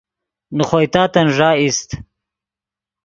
نے 0.55 0.63
خوئے 0.69 0.87
تاتن 0.93 1.27
ݱا 1.35 1.49
ایست 1.59 1.89